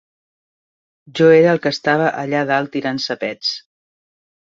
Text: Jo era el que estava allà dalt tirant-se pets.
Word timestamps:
Jo 1.19 1.27
era 1.35 1.53
el 1.53 1.63
que 1.67 1.73
estava 1.75 2.09
allà 2.25 2.43
dalt 2.55 2.75
tirant-se 2.79 3.23
pets. 3.27 3.57